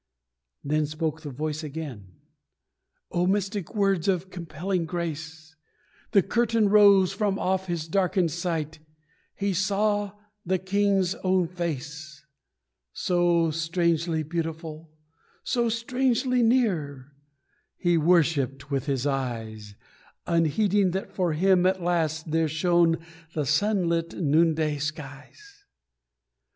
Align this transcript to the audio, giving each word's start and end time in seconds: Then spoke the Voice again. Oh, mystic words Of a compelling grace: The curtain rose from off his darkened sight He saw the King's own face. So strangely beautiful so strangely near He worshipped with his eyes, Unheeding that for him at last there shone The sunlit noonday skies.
Then 0.63 0.87
spoke 0.87 1.21
the 1.21 1.29
Voice 1.29 1.63
again. 1.63 2.13
Oh, 3.11 3.27
mystic 3.27 3.75
words 3.75 4.07
Of 4.07 4.23
a 4.23 4.29
compelling 4.29 4.85
grace: 4.87 5.55
The 6.09 6.23
curtain 6.23 6.69
rose 6.69 7.13
from 7.13 7.37
off 7.37 7.67
his 7.67 7.87
darkened 7.87 8.31
sight 8.31 8.79
He 9.35 9.53
saw 9.53 10.13
the 10.43 10.57
King's 10.57 11.13
own 11.23 11.47
face. 11.47 12.25
So 12.93 13.51
strangely 13.51 14.23
beautiful 14.23 14.89
so 15.43 15.69
strangely 15.69 16.41
near 16.41 17.11
He 17.77 17.95
worshipped 17.95 18.71
with 18.71 18.87
his 18.87 19.05
eyes, 19.05 19.75
Unheeding 20.25 20.89
that 20.93 21.11
for 21.11 21.33
him 21.33 21.67
at 21.67 21.79
last 21.83 22.31
there 22.31 22.49
shone 22.49 22.97
The 23.35 23.45
sunlit 23.45 24.15
noonday 24.15 24.79
skies. 24.79 25.63